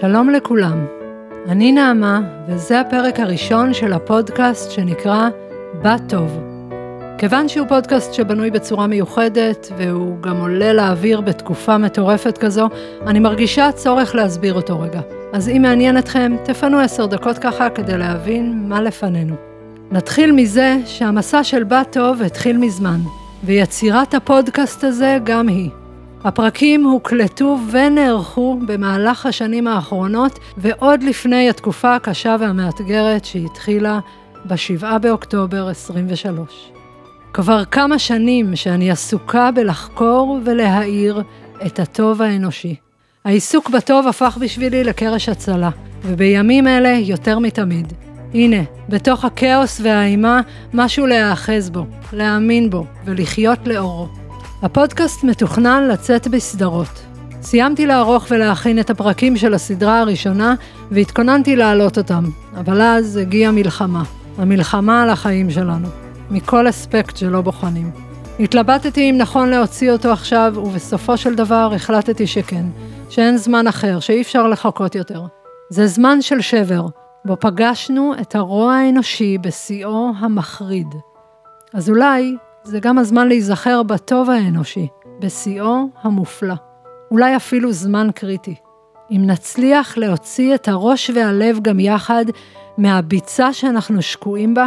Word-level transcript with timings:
שלום 0.00 0.30
לכולם, 0.30 0.86
אני 1.48 1.72
נעמה, 1.72 2.20
וזה 2.48 2.80
הפרק 2.80 3.20
הראשון 3.20 3.74
של 3.74 3.92
הפודקאסט 3.92 4.70
שנקרא 4.70 5.28
"בת 5.82 6.00
טוב". 6.08 6.40
כיוון 7.18 7.48
שהוא 7.48 7.66
פודקאסט 7.68 8.14
שבנוי 8.14 8.50
בצורה 8.50 8.86
מיוחדת, 8.86 9.72
והוא 9.78 10.20
גם 10.20 10.40
עולה 10.40 10.72
לאוויר 10.72 11.20
בתקופה 11.20 11.78
מטורפת 11.78 12.38
כזו, 12.38 12.68
אני 13.06 13.18
מרגישה 13.18 13.72
צורך 13.72 14.14
להסביר 14.14 14.54
אותו 14.54 14.80
רגע. 14.80 15.00
אז 15.32 15.48
אם 15.48 15.62
מעניין 15.62 15.98
אתכם, 15.98 16.36
תפנו 16.44 16.78
עשר 16.78 17.06
דקות 17.06 17.38
ככה 17.38 17.70
כדי 17.70 17.98
להבין 17.98 18.64
מה 18.68 18.82
לפנינו. 18.82 19.34
נתחיל 19.90 20.32
מזה 20.32 20.76
שהמסע 20.86 21.44
של 21.44 21.64
בת 21.64 21.86
טוב 21.90 22.22
התחיל 22.22 22.58
מזמן, 22.58 23.00
ויצירת 23.44 24.14
הפודקאסט 24.14 24.84
הזה 24.84 25.18
גם 25.24 25.48
היא. 25.48 25.70
הפרקים 26.24 26.84
הוקלטו 26.84 27.58
ונערכו 27.70 28.58
במהלך 28.66 29.26
השנים 29.26 29.66
האחרונות 29.66 30.38
ועוד 30.56 31.02
לפני 31.02 31.50
התקופה 31.50 31.94
הקשה 31.94 32.36
והמאתגרת 32.40 33.24
שהתחילה 33.24 33.98
ב-7 34.44 34.98
באוקטובר 34.98 35.68
23. 35.68 36.72
כבר 37.32 37.64
כמה 37.64 37.98
שנים 37.98 38.56
שאני 38.56 38.90
עסוקה 38.90 39.50
בלחקור 39.50 40.38
ולהאיר 40.44 41.22
את 41.66 41.80
הטוב 41.80 42.22
האנושי. 42.22 42.74
העיסוק 43.24 43.70
בטוב 43.70 44.08
הפך 44.08 44.38
בשבילי 44.40 44.84
לקרש 44.84 45.28
הצלה, 45.28 45.70
ובימים 46.02 46.68
אלה 46.68 46.88
יותר 46.88 47.38
מתמיד. 47.38 47.92
הנה, 48.34 48.62
בתוך 48.88 49.24
הכאוס 49.24 49.80
והאימה, 49.84 50.40
משהו 50.74 51.06
להיאחז 51.06 51.70
בו, 51.70 51.86
להאמין 52.12 52.70
בו 52.70 52.84
ולחיות 53.04 53.58
לאורו. 53.66 54.21
הפודקאסט 54.62 55.24
מתוכנן 55.24 55.88
לצאת 55.88 56.28
בסדרות. 56.28 57.02
סיימתי 57.42 57.86
לערוך 57.86 58.26
ולהכין 58.30 58.78
את 58.78 58.90
הפרקים 58.90 59.36
של 59.36 59.54
הסדרה 59.54 60.00
הראשונה 60.00 60.54
והתכוננתי 60.90 61.56
להעלות 61.56 61.98
אותם, 61.98 62.24
אבל 62.56 62.80
אז 62.80 63.16
הגיעה 63.16 63.52
מלחמה. 63.52 64.02
המלחמה 64.38 65.02
על 65.02 65.10
החיים 65.10 65.50
שלנו, 65.50 65.88
מכל 66.30 66.68
אספקט 66.68 67.16
שלא 67.16 67.40
בוחנים. 67.40 67.90
התלבטתי 68.40 69.10
אם 69.10 69.14
נכון 69.18 69.48
להוציא 69.48 69.92
אותו 69.92 70.12
עכשיו, 70.12 70.54
ובסופו 70.56 71.16
של 71.16 71.34
דבר 71.34 71.72
החלטתי 71.74 72.26
שכן, 72.26 72.64
שאין 73.10 73.36
זמן 73.36 73.66
אחר, 73.66 74.00
שאי 74.00 74.22
אפשר 74.22 74.46
לחכות 74.46 74.94
יותר. 74.94 75.22
זה 75.70 75.86
זמן 75.86 76.22
של 76.22 76.40
שבר, 76.40 76.86
בו 77.24 77.36
פגשנו 77.40 78.12
את 78.20 78.34
הרוע 78.34 78.74
האנושי 78.74 79.38
בשיאו 79.38 80.12
המחריד. 80.18 80.88
אז 81.74 81.90
אולי 81.90 82.36
זה 82.64 82.80
גם 82.80 82.98
הזמן 82.98 83.28
להיזכר 83.28 83.82
בטוב 83.82 84.30
האנושי, 84.30 84.88
בשיאו 85.20 85.88
המופלא. 86.02 86.54
אולי 87.10 87.36
אפילו 87.36 87.72
זמן 87.72 88.08
קריטי. 88.14 88.54
אם 89.10 89.22
נצליח 89.26 89.96
להוציא 89.96 90.54
את 90.54 90.68
הראש 90.68 91.10
והלב 91.14 91.58
גם 91.62 91.80
יחד 91.80 92.24
מהביצה 92.78 93.52
שאנחנו 93.52 94.02
שקועים 94.02 94.54
בה, 94.54 94.66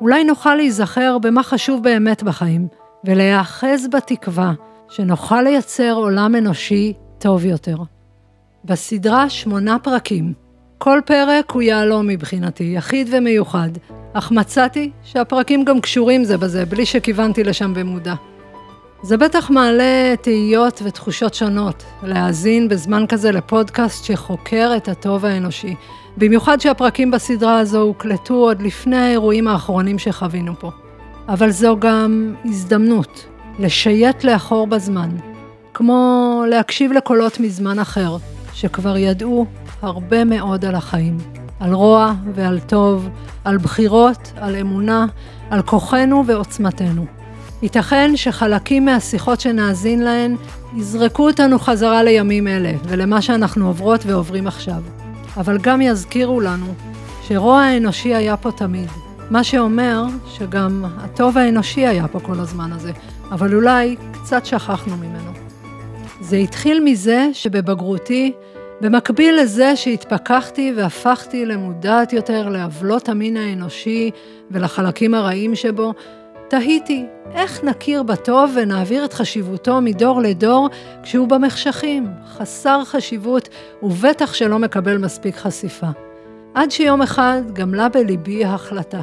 אולי 0.00 0.24
נוכל 0.24 0.54
להיזכר 0.54 1.18
במה 1.18 1.42
חשוב 1.42 1.82
באמת 1.82 2.22
בחיים, 2.22 2.68
ולהיאחז 3.04 3.86
בתקווה 3.92 4.52
שנוכל 4.88 5.42
לייצר 5.42 5.92
עולם 5.92 6.34
אנושי 6.36 6.92
טוב 7.18 7.44
יותר. 7.44 7.76
בסדרה 8.64 9.30
שמונה 9.30 9.78
פרקים. 9.78 10.32
כל 10.78 11.00
פרק 11.06 11.50
הוא 11.50 11.62
יהלום 11.62 12.06
מבחינתי, 12.06 12.64
יחיד 12.76 13.08
ומיוחד, 13.12 13.70
אך 14.18 14.30
מצאתי 14.30 14.90
שהפרקים 15.04 15.64
גם 15.64 15.80
קשורים 15.80 16.24
זה 16.24 16.38
בזה, 16.38 16.66
בלי 16.66 16.86
שכיוונתי 16.86 17.44
לשם 17.44 17.74
במודע. 17.74 18.14
זה 19.02 19.16
בטח 19.16 19.50
מעלה 19.50 20.14
תהיות 20.20 20.82
ותחושות 20.84 21.34
שונות, 21.34 21.84
להאזין 22.02 22.68
בזמן 22.68 23.04
כזה 23.08 23.32
לפודקאסט 23.32 24.04
שחוקר 24.04 24.72
את 24.76 24.88
הטוב 24.88 25.24
האנושי, 25.24 25.74
במיוחד 26.16 26.60
שהפרקים 26.60 27.10
בסדרה 27.10 27.58
הזו 27.58 27.80
הוקלטו 27.80 28.34
עוד 28.34 28.62
לפני 28.62 28.96
האירועים 28.96 29.48
האחרונים 29.48 29.98
שחווינו 29.98 30.52
פה. 30.60 30.70
אבל 31.28 31.50
זו 31.50 31.76
גם 31.78 32.34
הזדמנות 32.44 33.26
לשייט 33.58 34.24
לאחור 34.24 34.66
בזמן, 34.66 35.10
כמו 35.74 36.42
להקשיב 36.50 36.92
לקולות 36.92 37.40
מזמן 37.40 37.78
אחר, 37.78 38.16
שכבר 38.54 38.96
ידעו 38.96 39.46
הרבה 39.82 40.24
מאוד 40.24 40.64
על 40.64 40.74
החיים. 40.74 41.45
על 41.60 41.72
רוע 41.72 42.14
ועל 42.34 42.60
טוב, 42.60 43.08
על 43.44 43.58
בחירות, 43.58 44.32
על 44.36 44.56
אמונה, 44.56 45.06
על 45.50 45.62
כוחנו 45.62 46.24
ועוצמתנו. 46.26 47.06
ייתכן 47.62 48.16
שחלקים 48.16 48.84
מהשיחות 48.84 49.40
שנאזין 49.40 50.02
להן 50.02 50.36
יזרקו 50.76 51.26
אותנו 51.28 51.58
חזרה 51.58 52.02
לימים 52.02 52.48
אלה 52.48 52.72
ולמה 52.84 53.22
שאנחנו 53.22 53.66
עוברות 53.66 54.06
ועוברים 54.06 54.46
עכשיו. 54.46 54.82
אבל 55.36 55.58
גם 55.58 55.80
יזכירו 55.80 56.40
לנו 56.40 56.66
שרוע 57.22 57.60
האנושי 57.60 58.14
היה 58.14 58.36
פה 58.36 58.52
תמיד. 58.52 58.88
מה 59.30 59.44
שאומר 59.44 60.04
שגם 60.26 60.84
הטוב 60.98 61.38
האנושי 61.38 61.86
היה 61.86 62.08
פה 62.08 62.20
כל 62.20 62.40
הזמן 62.40 62.72
הזה, 62.72 62.92
אבל 63.30 63.54
אולי 63.54 63.96
קצת 64.12 64.46
שכחנו 64.46 64.96
ממנו. 64.96 65.30
זה 66.20 66.36
התחיל 66.36 66.80
מזה 66.84 67.28
שבבגרותי 67.32 68.32
במקביל 68.80 69.40
לזה 69.40 69.76
שהתפכחתי 69.76 70.72
והפכתי 70.76 71.46
למודעת 71.46 72.12
יותר 72.12 72.48
לעוולות 72.48 73.08
המין 73.08 73.36
האנושי 73.36 74.10
ולחלקים 74.50 75.14
הרעים 75.14 75.54
שבו, 75.54 75.92
תהיתי 76.48 77.06
איך 77.32 77.64
נכיר 77.64 78.02
בטוב 78.02 78.52
ונעביר 78.56 79.04
את 79.04 79.12
חשיבותו 79.12 79.80
מדור 79.80 80.20
לדור 80.20 80.68
כשהוא 81.02 81.28
במחשכים, 81.28 82.06
חסר 82.28 82.84
חשיבות 82.84 83.48
ובטח 83.82 84.34
שלא 84.34 84.58
מקבל 84.58 84.98
מספיק 84.98 85.36
חשיפה. 85.36 85.88
עד 86.54 86.70
שיום 86.70 87.02
אחד 87.02 87.42
גמלה 87.52 87.88
בליבי 87.88 88.44
החלטה, 88.44 89.00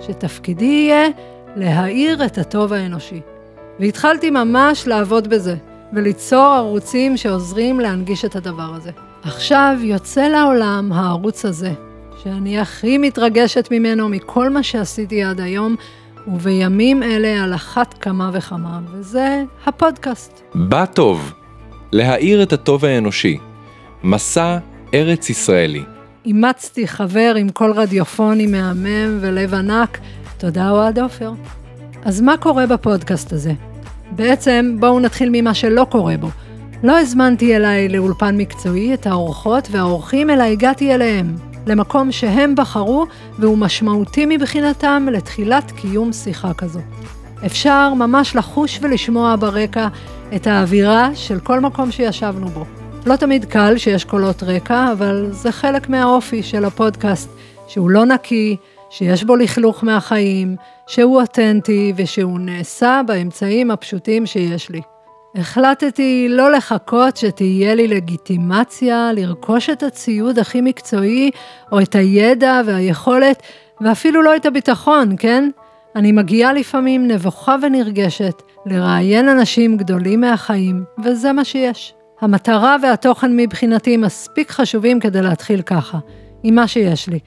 שתפקידי 0.00 0.64
יהיה 0.64 1.08
להאיר 1.56 2.24
את 2.24 2.38
הטוב 2.38 2.72
האנושי. 2.72 3.20
והתחלתי 3.80 4.30
ממש 4.30 4.86
לעבוד 4.86 5.28
בזה, 5.28 5.56
וליצור 5.92 6.46
ערוצים 6.46 7.16
שעוזרים 7.16 7.80
להנגיש 7.80 8.24
את 8.24 8.36
הדבר 8.36 8.74
הזה. 8.74 9.07
עכשיו 9.28 9.76
יוצא 9.82 10.28
לעולם 10.28 10.92
הערוץ 10.92 11.44
הזה, 11.44 11.72
שאני 12.22 12.58
הכי 12.58 12.98
מתרגשת 12.98 13.68
ממנו 13.70 14.08
מכל 14.08 14.50
מה 14.50 14.62
שעשיתי 14.62 15.24
עד 15.24 15.40
היום, 15.40 15.76
ובימים 16.28 17.02
אלה 17.02 17.44
על 17.44 17.54
אחת 17.54 17.94
כמה 18.00 18.30
וכמה, 18.32 18.80
וזה 18.92 19.44
הפודקאסט. 19.66 20.40
בא 20.54 20.84
טוב, 20.86 21.32
להאיר 21.92 22.42
את 22.42 22.52
הטוב 22.52 22.84
האנושי, 22.84 23.38
מסע 24.02 24.58
ארץ 24.94 25.30
ישראלי. 25.30 25.82
אימצתי 26.24 26.88
חבר 26.88 27.34
עם 27.36 27.50
קול 27.50 27.72
רדיופוני 27.72 28.46
מהמם 28.46 29.18
ולב 29.20 29.54
ענק, 29.54 29.98
תודה 30.38 30.70
אוהד 30.70 30.98
עופר. 30.98 31.32
אז 32.04 32.20
מה 32.20 32.36
קורה 32.36 32.66
בפודקאסט 32.66 33.32
הזה? 33.32 33.52
בעצם 34.10 34.76
בואו 34.80 35.00
נתחיל 35.00 35.28
ממה 35.32 35.54
שלא 35.54 35.86
קורה 35.90 36.16
בו. 36.16 36.28
לא 36.82 36.98
הזמנתי 36.98 37.56
אליי 37.56 37.88
לאולפן 37.88 38.36
מקצועי 38.36 38.94
את 38.94 39.06
האורחות 39.06 39.68
והאורחים, 39.70 40.30
אלא 40.30 40.42
הגעתי 40.42 40.94
אליהם, 40.94 41.36
למקום 41.66 42.12
שהם 42.12 42.54
בחרו 42.54 43.06
והוא 43.38 43.58
משמעותי 43.58 44.26
מבחינתם 44.28 45.06
לתחילת 45.12 45.70
קיום 45.70 46.12
שיחה 46.12 46.54
כזו. 46.54 46.80
אפשר 47.46 47.94
ממש 47.94 48.36
לחוש 48.36 48.78
ולשמוע 48.82 49.36
ברקע 49.40 49.88
את 50.36 50.46
האווירה 50.46 51.10
של 51.14 51.40
כל 51.40 51.60
מקום 51.60 51.90
שישבנו 51.90 52.48
בו. 52.48 52.64
לא 53.06 53.16
תמיד 53.16 53.44
קל 53.44 53.78
שיש 53.78 54.04
קולות 54.04 54.42
רקע, 54.42 54.92
אבל 54.92 55.28
זה 55.30 55.52
חלק 55.52 55.88
מהאופי 55.88 56.42
של 56.42 56.64
הפודקאסט, 56.64 57.30
שהוא 57.68 57.90
לא 57.90 58.04
נקי, 58.04 58.56
שיש 58.90 59.24
בו 59.24 59.36
לכלוך 59.36 59.84
מהחיים, 59.84 60.56
שהוא 60.86 61.20
אותנטי 61.20 61.92
ושהוא 61.96 62.38
נעשה 62.40 63.00
באמצעים 63.06 63.70
הפשוטים 63.70 64.26
שיש 64.26 64.70
לי. 64.70 64.80
החלטתי 65.34 66.26
לא 66.30 66.52
לחכות 66.52 67.16
שתהיה 67.16 67.74
לי 67.74 67.88
לגיטימציה 67.88 69.10
לרכוש 69.12 69.70
את 69.70 69.82
הציוד 69.82 70.38
הכי 70.38 70.60
מקצועי, 70.60 71.30
או 71.72 71.80
את 71.80 71.94
הידע 71.94 72.60
והיכולת, 72.66 73.42
ואפילו 73.80 74.22
לא 74.22 74.36
את 74.36 74.46
הביטחון, 74.46 75.14
כן? 75.18 75.50
אני 75.96 76.12
מגיעה 76.12 76.52
לפעמים 76.52 77.08
נבוכה 77.08 77.56
ונרגשת 77.62 78.42
לראיין 78.66 79.28
אנשים 79.28 79.76
גדולים 79.76 80.20
מהחיים, 80.20 80.84
וזה 81.04 81.32
מה 81.32 81.44
שיש. 81.44 81.94
המטרה 82.20 82.76
והתוכן 82.82 83.36
מבחינתי 83.36 83.96
מספיק 83.96 84.50
חשובים 84.50 85.00
כדי 85.00 85.22
להתחיל 85.22 85.62
ככה, 85.62 85.98
עם 86.42 86.54
מה 86.54 86.68
שיש 86.68 87.08
לי, 87.08 87.18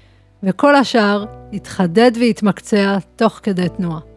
וכל 0.44 0.76
השאר 0.76 1.26
יתחדד 1.52 2.12
ויתמקצע 2.16 2.98
תוך 3.16 3.40
כדי 3.44 3.70
תנועה. 3.78 4.11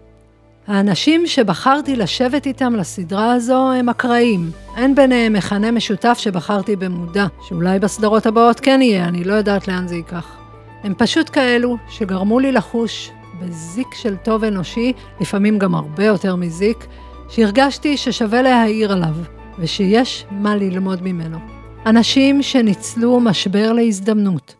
האנשים 0.67 1.27
שבחרתי 1.27 1.97
לשבת 1.97 2.47
איתם 2.47 2.75
לסדרה 2.77 3.33
הזו 3.33 3.73
הם 3.73 3.89
אקראיים. 3.89 4.51
אין 4.77 4.95
ביניהם 4.95 5.33
מכנה 5.33 5.71
משותף 5.71 6.19
שבחרתי 6.19 6.77
במודע, 6.77 7.27
שאולי 7.49 7.79
בסדרות 7.79 8.27
הבאות 8.27 8.61
כן 8.61 8.83
יהיה, 8.83 9.05
אני 9.05 9.25
לא 9.25 9.33
יודעת 9.35 9.69
לאן 9.69 9.89
זה 9.89 9.97
ייקח. 9.97 10.37
הם 10.83 10.95
פשוט 10.99 11.31
כאלו 11.33 11.77
שגרמו 11.89 12.41
לי 12.41 12.53
לחוש 12.53 13.11
בזיק 13.41 13.95
של 13.95 14.17
טוב 14.17 14.45
אנושי, 14.45 14.93
לפעמים 15.21 15.59
גם 15.59 15.75
הרבה 15.75 16.05
יותר 16.05 16.37
מזיק, 16.37 16.87
שהרגשתי 17.29 17.97
ששווה 17.97 18.43
להעיר 18.43 18.93
עליו, 18.93 19.15
ושיש 19.59 20.25
מה 20.31 20.57
ללמוד 20.57 21.03
ממנו. 21.03 21.39
אנשים 21.87 22.43
שניצלו 22.43 23.21
משבר 23.21 23.73
להזדמנות, 23.73 24.55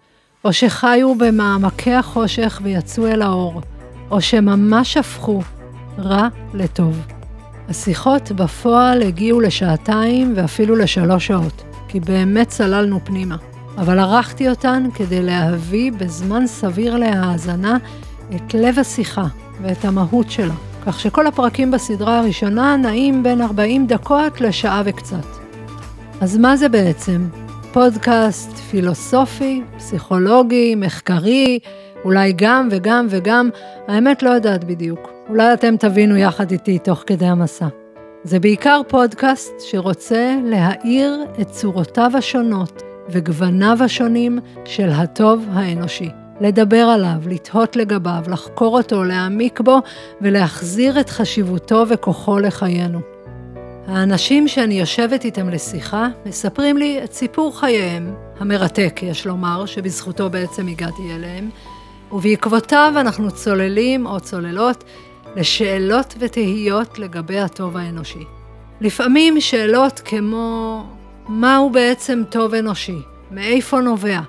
או 0.45 0.53
שחיו 0.53 1.15
במעמקי 1.15 1.93
החושך 1.93 2.61
ויצאו 2.63 3.07
אל 3.07 3.23
האור, 3.23 3.61
או 4.11 4.21
שממש 4.21 4.97
הפכו 4.97 5.41
רע 5.99 6.29
לטוב. 6.55 7.07
השיחות 7.69 8.33
בפועל 8.33 9.03
הגיעו 9.03 9.41
לשעתיים 9.41 10.33
ואפילו 10.37 10.77
לשלוש 10.77 11.27
שעות, 11.27 11.65
כי 11.89 12.01
באמת 12.01 12.49
צללנו 12.49 13.01
פנימה. 13.05 13.37
אבל 13.79 13.99
ערכתי 13.99 14.49
אותן 14.49 14.85
כדי 14.95 15.23
להביא 15.23 15.93
בזמן 15.93 16.47
סביר 16.47 16.97
להאזנה 16.97 17.77
את 18.37 18.55
לב 18.55 18.79
השיחה 18.79 19.27
ואת 19.63 19.85
המהות 19.85 20.31
שלה, 20.31 20.55
כך 20.87 21.01
שכל 21.01 21.27
הפרקים 21.27 21.71
בסדרה 21.71 22.19
הראשונה 22.19 22.77
נעים 22.77 23.23
בין 23.23 23.43
40 23.43 23.87
דקות 23.87 24.41
לשעה 24.41 24.83
וקצת. 24.85 25.27
אז 26.21 26.37
מה 26.37 26.57
זה 26.57 26.69
בעצם? 26.69 27.27
פודקאסט 27.73 28.51
פילוסופי, 28.57 29.63
פסיכולוגי, 29.77 30.75
מחקרי, 30.75 31.59
אולי 32.05 32.33
גם 32.37 32.69
וגם 32.71 33.07
וגם, 33.11 33.51
האמת 33.89 34.23
לא 34.23 34.31
יודעת 34.31 34.65
בדיוק. 34.65 35.14
אולי 35.29 35.55
אתם 35.55 35.77
תבינו 35.77 36.17
יחד 36.17 36.51
איתי 36.51 36.79
תוך 36.79 37.03
כדי 37.07 37.27
המסע. 37.27 37.67
זה 38.25 38.41
בעיקר 38.41 38.81
פודקאסט 38.89 39.53
שרוצה 39.61 40.37
להאיר 40.45 41.25
את 41.41 41.49
צורותיו 41.51 42.11
השונות 42.15 42.83
וגווניו 43.09 43.77
השונים 43.81 44.39
של 44.65 44.89
הטוב 44.91 45.47
האנושי. 45.53 46.09
לדבר 46.41 46.77
עליו, 46.77 47.17
לתהות 47.27 47.77
לגביו, 47.77 48.23
לחקור 48.29 48.79
אותו, 48.79 49.05
להעמיק 49.05 49.61
בו 49.61 49.79
ולהחזיר 50.21 51.01
את 51.01 51.11
חשיבותו 51.11 51.85
וכוחו 51.89 52.39
לחיינו. 52.39 53.01
האנשים 53.87 54.49
שאני 54.49 54.81
יושבת 54.81 55.25
איתם 55.25 55.49
לשיחה 55.49 56.09
מספרים 56.27 56.77
לי 56.77 57.05
את 57.05 57.13
סיפור 57.13 57.61
חייהם, 57.61 58.15
המרתק, 58.39 59.01
יש 59.03 59.27
לומר, 59.27 59.67
שבזכותו 59.67 60.31
בעצם 60.31 60.69
הגעתי 60.69 61.15
אליהם, 61.15 61.51
ובעקבותיו 62.13 62.93
אנחנו 62.97 63.31
צוללים 63.31 64.07
או 64.07 64.21
צוללות 64.21 64.85
לשאלות 65.37 66.15
ותהיות 66.19 66.99
לגבי 66.99 67.39
הטוב 67.39 67.77
האנושי. 67.77 68.25
לפעמים 68.81 69.41
שאלות 69.41 70.01
כמו 70.05 70.83
מהו 71.29 71.71
בעצם 71.71 72.23
טוב 72.31 72.55
אנושי? 72.55 72.99
מאיפה 73.31 73.81
נובע? 73.81 74.21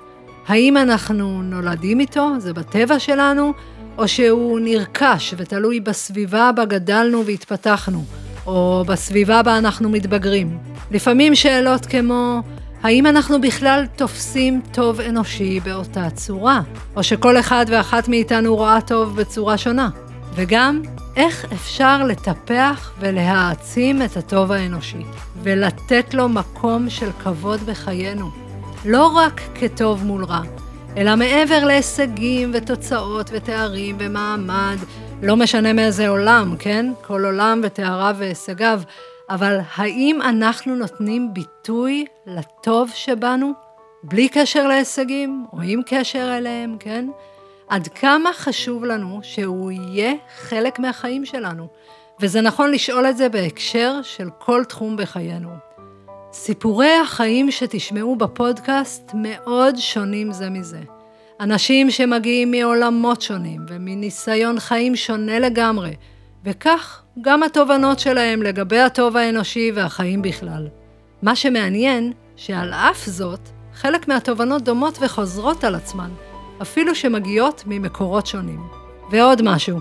האם 0.48 0.76
אנחנו 0.76 1.42
נולדים 1.42 2.00
איתו, 2.00 2.30
זה 2.38 2.52
בטבע 2.52 2.98
שלנו, 2.98 3.52
או 3.98 4.08
שהוא 4.08 4.60
נרכש 4.60 5.34
ותלוי 5.36 5.80
בסביבה 5.80 6.50
בה 6.52 6.64
גדלנו 6.64 7.26
והתפתחנו, 7.26 8.04
או 8.46 8.84
בסביבה 8.86 9.42
בה 9.42 9.58
אנחנו 9.58 9.88
מתבגרים. 9.88 10.58
לפעמים 10.90 11.34
שאלות 11.34 11.86
כמו, 11.86 12.40
האם 12.82 13.06
אנחנו 13.06 13.40
בכלל 13.40 13.84
תופסים 13.96 14.60
טוב 14.72 15.00
אנושי 15.00 15.60
באותה 15.60 16.10
צורה, 16.10 16.60
או 16.96 17.02
שכל 17.02 17.38
אחד 17.38 17.66
ואחת 17.68 18.08
מאיתנו 18.08 18.56
רואה 18.56 18.80
טוב 18.80 19.16
בצורה 19.16 19.58
שונה? 19.58 19.88
וגם, 20.36 20.82
איך 21.16 21.46
אפשר 21.52 22.02
לטפח 22.02 22.92
ולהעצים 22.98 24.02
את 24.02 24.16
הטוב 24.16 24.52
האנושי, 24.52 25.02
ולתת 25.42 26.14
לו 26.14 26.28
מקום 26.28 26.90
של 26.90 27.10
כבוד 27.22 27.60
בחיינו. 27.60 28.30
לא 28.84 29.06
רק 29.06 29.40
כטוב 29.54 30.04
מול 30.04 30.24
רע, 30.24 30.40
אלא 30.96 31.16
מעבר 31.16 31.64
להישגים 31.64 32.50
ותוצאות 32.54 33.30
ותארים 33.32 33.96
ומעמד, 33.98 34.76
לא 35.22 35.36
משנה 35.36 35.72
מאיזה 35.72 36.08
עולם, 36.08 36.54
כן? 36.58 36.92
כל 37.02 37.24
עולם 37.24 37.60
ותאריו 37.62 38.16
והישגיו, 38.18 38.80
אבל 39.30 39.58
האם 39.76 40.22
אנחנו 40.22 40.76
נותנים 40.76 41.34
ביטוי 41.34 42.04
לטוב 42.26 42.90
שבנו, 42.94 43.52
בלי 44.02 44.28
קשר 44.28 44.66
להישגים, 44.66 45.46
או 45.52 45.58
עם 45.62 45.80
קשר 45.86 46.34
אליהם, 46.38 46.76
כן? 46.80 47.06
עד 47.68 47.88
כמה 47.88 48.32
חשוב 48.32 48.84
לנו 48.84 49.20
שהוא 49.22 49.70
יהיה 49.70 50.12
חלק 50.38 50.78
מהחיים 50.78 51.24
שלנו. 51.24 51.68
וזה 52.20 52.40
נכון 52.40 52.70
לשאול 52.70 53.06
את 53.06 53.16
זה 53.16 53.28
בהקשר 53.28 54.00
של 54.02 54.28
כל 54.38 54.64
תחום 54.64 54.96
בחיינו. 54.96 55.50
סיפורי 56.32 56.92
החיים 57.02 57.50
שתשמעו 57.50 58.16
בפודקאסט 58.16 59.10
מאוד 59.14 59.74
שונים 59.76 60.32
זה 60.32 60.50
מזה. 60.50 60.80
אנשים 61.40 61.90
שמגיעים 61.90 62.50
מעולמות 62.50 63.22
שונים 63.22 63.60
ומניסיון 63.68 64.60
חיים 64.60 64.96
שונה 64.96 65.38
לגמרי, 65.38 65.94
וכך 66.44 67.02
גם 67.20 67.42
התובנות 67.42 67.98
שלהם 67.98 68.42
לגבי 68.42 68.78
הטוב 68.78 69.16
האנושי 69.16 69.72
והחיים 69.74 70.22
בכלל. 70.22 70.68
מה 71.22 71.36
שמעניין, 71.36 72.12
שעל 72.36 72.72
אף 72.72 73.06
זאת, 73.06 73.40
חלק 73.74 74.08
מהתובנות 74.08 74.62
דומות 74.62 74.98
וחוזרות 75.00 75.64
על 75.64 75.74
עצמן, 75.74 76.10
אפילו 76.62 76.94
שמגיעות 76.94 77.64
ממקורות 77.66 78.26
שונים. 78.26 78.60
ועוד 79.10 79.42
משהו, 79.42 79.78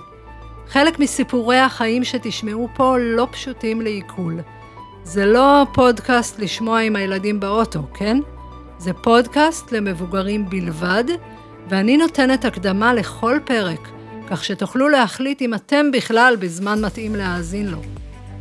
חלק 0.68 1.00
מסיפורי 1.00 1.58
החיים 1.60 2.04
שתשמעו 2.04 2.70
פה 2.76 2.96
לא 3.00 3.28
פשוטים 3.32 3.82
לעיכול. 3.82 4.40
זה 5.04 5.26
לא 5.26 5.66
פודקאסט 5.74 6.40
לשמוע 6.40 6.80
עם 6.80 6.96
הילדים 6.96 7.40
באוטו, 7.40 7.80
כן? 7.94 8.18
זה 8.78 8.94
פודקאסט 8.94 9.72
למבוגרים 9.72 10.50
בלבד, 10.50 11.04
ואני 11.70 11.98
נותנת 11.98 12.46
הקדמה 12.46 12.94
לכל 12.94 13.40
פרק, 13.46 13.90
כך 14.30 14.44
שתוכלו 14.44 14.90
להחליט 14.90 15.42
אם 15.42 15.54
אתם 15.54 15.92
בכלל 15.92 16.36
בזמן 16.40 16.86
מתאים 16.86 17.16
להאזין 17.16 17.68
לו. 17.68 17.82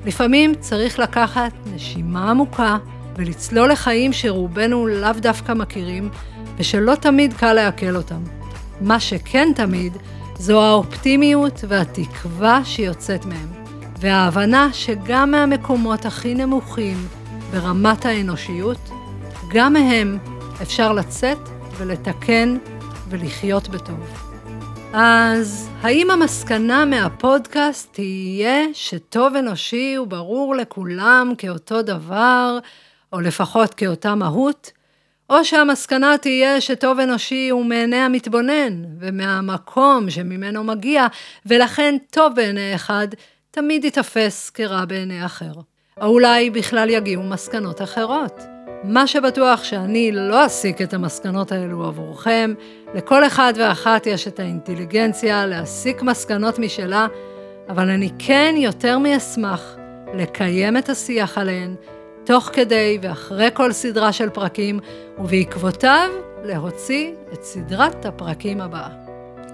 לפעמים 0.07 0.55
צריך 0.55 0.99
לקחת 0.99 1.53
נשימה 1.75 2.31
עמוקה 2.31 2.77
ולצלול 3.17 3.73
לחיים 3.73 4.13
שרובנו 4.13 4.87
לאו 4.87 5.13
דווקא 5.13 5.53
מכירים, 5.53 6.09
ושלא 6.59 6.95
תמיד 6.95 7.35
קל 7.35 7.53
לעכל 7.53 7.97
אותם. 7.97 8.23
מה 8.81 9.01
שכן 9.01 9.53
תמיד, 9.55 9.97
זו 10.39 10.63
האופטימיות 10.63 11.65
והתקווה 11.69 12.65
שיוצאת 12.65 13.27
מהם, 13.27 13.49
וההבנה 14.01 14.69
שגם 14.73 15.31
מהמקומות 15.31 16.07
הכי 16.07 16.35
נמוכים 16.35 16.97
ברמת 17.51 18.07
האנושיות, 18.07 18.91
גם 19.49 19.73
מהם 19.73 20.19
אפשר 20.63 20.93
לצאת 20.93 21.39
ולתקן 21.79 22.57
ולחיות 23.09 23.69
בטוב. 23.69 24.25
אז 24.93 25.69
האם 25.83 26.11
המסקנה 26.11 26.85
מהפודקאסט 26.85 27.93
תהיה 27.93 28.65
שטוב 28.73 29.37
אנושי 29.37 29.95
הוא 29.95 30.07
ברור 30.07 30.55
לכולם 30.55 31.33
כאותו 31.39 31.83
דבר, 31.83 32.59
או 33.13 33.21
לפחות 33.21 33.75
כאותה 33.75 34.15
מהות? 34.15 34.71
או 35.31 35.45
שהמסקנה 35.45 36.19
תהיה 36.19 36.61
שטוב 36.61 37.01
אנושי 37.01 37.49
הוא 37.49 37.65
מעיני 37.65 37.97
המתבונן, 37.97 38.83
ומהמקום 39.01 40.11
שממנו 40.11 40.65
מגיע, 40.65 41.07
ולכן 41.47 41.97
טוב 42.11 42.35
בעיני 42.35 42.75
אחד 42.75 43.09
תמיד 43.51 43.85
ייתפס 43.85 44.51
כרע 44.51 44.85
בעיני 44.85 45.27
אחר. 45.27 45.53
או 46.01 46.07
אולי 46.07 46.51
בכלל 46.51 46.91
יגיעו 46.91 47.23
מסקנות 47.23 47.83
אחרות. 47.83 48.43
מה 48.85 49.07
שבטוח 49.07 49.65
שאני 49.65 50.13
לא 50.13 50.47
אסיק 50.47 50.83
את 50.83 50.95
המסקנות 50.95 51.53
האלו 51.53 51.85
עבורכם, 51.85 52.55
לכל 52.95 53.27
אחד 53.27 53.53
ואחת 53.57 54.07
יש 54.07 54.29
את 54.29 54.41
האינטליגנציה 54.41 55.47
להסיק 55.47 56.03
מסקנות 56.03 56.59
משלה, 56.59 57.07
אבל 57.69 57.91
אני 57.91 58.11
כן 58.19 58.55
יותר 58.59 58.99
מאשמח 58.99 59.77
לקיים 60.15 60.77
את 60.77 60.89
השיח 60.89 61.39
עליהן, 61.39 61.75
תוך 62.25 62.51
כדי 62.53 62.99
ואחרי 63.03 63.49
כל 63.55 63.73
סדרה 63.73 64.13
של 64.13 64.31
פרקים, 64.31 64.81
ובעקבותיו 65.19 66.09
להוציא 66.45 67.13
את 67.33 67.43
סדרת 67.43 68.07
הפרקים 68.07 68.61
הבאה. 68.61 68.89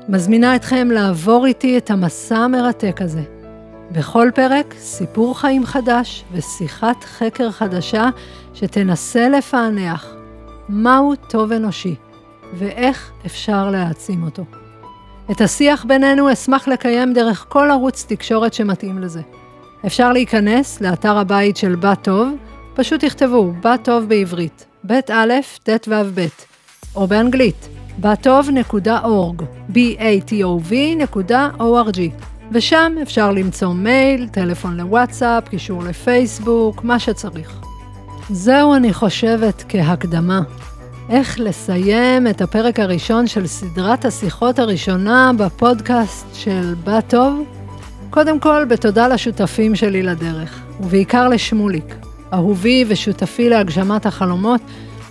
מזמינה 0.09 0.57
אתכם 0.57 0.91
לעבור 0.91 1.47
איתי 1.47 1.79
את 1.79 1.91
המסע 1.91 2.37
המרתק 2.37 3.01
הזה. 3.03 3.23
בכל 3.93 4.31
פרק 4.35 4.75
סיפור 4.79 5.39
חיים 5.39 5.67
חדש 5.67 6.25
ושיחת 6.33 7.05
חקר 7.05 7.51
חדשה 7.51 8.09
שתנסה 8.55 9.29
לפענח 9.29 10.15
מהו 10.69 11.15
טוב 11.29 11.53
אנושי 11.53 11.95
ואיך 12.55 13.11
אפשר 13.27 13.71
להעצים 13.71 14.23
אותו. 14.23 14.45
את 15.31 15.41
השיח 15.41 15.85
בינינו 15.85 16.33
אשמח 16.33 16.69
לקיים 16.69 17.13
דרך 17.13 17.47
כל 17.49 17.71
ערוץ 17.71 18.07
תקשורת 18.09 18.55
שמתאים 18.55 18.99
לזה. 18.99 19.21
אפשר 19.87 20.13
להיכנס 20.13 20.81
לאתר 20.81 21.19
הבית 21.19 21.57
של 21.57 21.75
בת 21.75 21.99
טוב, 22.03 22.29
פשוט 22.75 23.05
תכתבו 23.05 23.53
בת 23.63 23.81
טוב 23.83 24.09
בעברית, 24.09 24.67
בית 24.85 25.11
א', 25.11 25.33
ט' 25.63 25.89
ו' 25.89 25.95
ב', 26.15 26.27
או 26.97 27.07
באנגלית, 27.07 27.69
בטוב.org, 27.99 29.43
b-a-t-o-v.org. 29.73 32.01
ושם 32.53 32.93
אפשר 33.03 33.33
למצוא 33.33 33.75
מייל, 33.75 34.29
טלפון 34.29 34.77
לוואטסאפ, 34.77 35.49
קישור 35.49 35.83
לפייסבוק, 35.83 36.85
מה 36.85 36.99
שצריך. 36.99 37.61
זהו, 38.31 38.75
אני 38.75 38.93
חושבת, 38.93 39.65
כהקדמה. 39.69 40.41
איך 41.11 41.41
לסיים 41.41 42.27
את 42.27 42.41
הפרק 42.41 42.81
הראשון 42.81 43.27
של 43.27 43.47
סדרת 43.47 44.05
השיחות 44.05 44.59
הראשונה 44.59 45.31
בפודקאסט 45.39 46.27
של 46.35 46.75
בת 46.85 47.05
טוב? 47.09 47.45
קודם 48.11 48.41
כל, 48.41 48.65
בתודה 48.65 49.09
לשותפים 49.09 49.77
שלי 49.77 50.03
לדרך, 50.03 50.61
ובעיקר 50.81 51.29
לשמוליק, 51.29 51.95
אהובי 52.33 52.85
ושותפי 52.89 53.49
להגשמת 53.49 54.07
החלומות, 54.07 54.61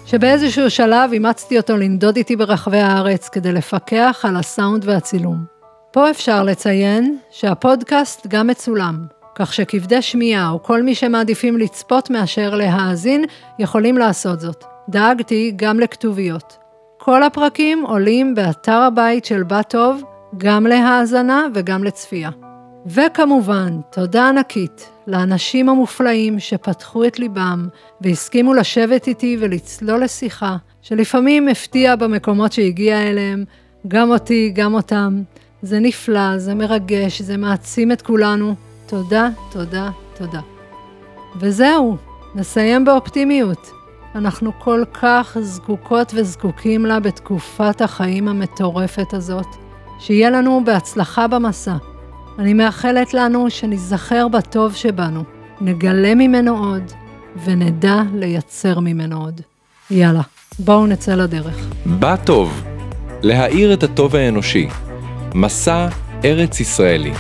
שבאיזשהו 0.06 0.70
שלב 0.70 1.14
אימצתי 1.14 1.58
אותו 1.58 1.78
לנדוד 1.78 2.16
איתי 2.16 2.36
ברחבי 2.36 2.80
הארץ 2.80 3.30
כדי 3.30 3.52
לפקח 3.52 4.26
על 4.28 4.36
הסאונד 4.36 4.86
והצילום. 4.86 5.46
פה 5.92 6.10
אפשר 6.10 6.44
לציין 6.44 7.18
שהפודקאסט 7.32 8.28
גם 8.28 8.48
מצולם, 8.48 9.06
כך 9.36 9.54
שכבדי 9.54 10.02
שמיעה 10.02 10.50
או 10.50 10.64
כל 10.64 10.84
מי 10.84 10.96
שמעדיפים 10.96 11.58
לצפות 11.58 12.10
מאשר 12.10 12.56
להאזין, 12.56 13.26
יכולים 13.60 13.98
לעשות 13.98 14.40
זאת. 14.40 14.64
דאגתי 14.90 15.54
גם 15.56 15.80
לכתוביות. 15.80 16.58
כל 16.98 17.24
הפרקים 17.24 17.86
עולים 17.86 18.36
באתר 18.36 18.82
הבית 18.82 19.26
של 19.26 19.44
בת 19.44 19.70
טוב, 19.70 20.04
גם 20.38 20.68
להאזנה 20.68 21.48
וגם 21.54 21.84
לצפייה. 21.84 22.49
וכמובן, 22.86 23.80
תודה 23.92 24.30
ענקית 24.30 24.90
לאנשים 25.08 25.70
המופלאים 25.70 26.40
שפתחו 26.40 27.06
את 27.06 27.20
ליבם 27.20 27.68
והסכימו 28.02 28.54
לשבת 28.54 29.08
איתי 29.08 29.38
ולצלול 29.40 30.04
לשיחה, 30.04 30.58
שלפעמים 30.82 31.48
הפתיעה 31.48 31.96
במקומות 31.96 32.52
שהגיע 32.52 33.02
אליהם, 33.02 33.44
גם 33.88 34.10
אותי, 34.10 34.52
גם 34.56 34.74
אותם. 34.74 35.22
זה 35.62 35.80
נפלא, 35.80 36.38
זה 36.38 36.56
מרגש, 36.56 37.22
זה 37.22 37.38
מעצים 37.38 37.92
את 37.92 38.02
כולנו. 38.02 38.56
תודה, 38.86 39.30
תודה, 39.52 39.90
תודה. 40.18 40.40
וזהו, 41.40 41.98
נסיים 42.36 42.86
באופטימיות. 42.86 43.72
אנחנו 44.16 44.52
כל 44.60 44.84
כך 44.94 45.38
זקוקות 45.42 46.12
וזקוקים 46.16 46.86
לה 46.86 47.00
בתקופת 47.00 47.82
החיים 47.82 48.28
המטורפת 48.28 49.14
הזאת. 49.14 49.48
שיהיה 50.00 50.30
לנו 50.30 50.62
בהצלחה 50.66 51.28
במסע. 51.28 51.76
אני 52.40 52.54
מאחלת 52.54 53.14
לנו 53.14 53.50
שניזכר 53.50 54.28
בטוב 54.28 54.76
שבנו, 54.76 55.24
נגלה 55.62 56.16
ממנו 56.16 56.58
עוד, 56.58 56.84
ונדע 57.44 58.02
לייצר 58.16 58.80
ממנו 58.80 59.22
עוד. 59.22 59.42
יאללה, 59.92 60.22
בואו 60.60 60.88
נצא 60.88 61.16
לדרך. 61.16 61.68
בטוב, 62.00 62.64
להאיר 63.22 63.74
את 63.74 63.84
הטוב 63.84 64.16
האנושי. 64.16 64.68
מסע 65.36 65.88
ארץ 66.26 66.60
ישראלי. 66.60 67.14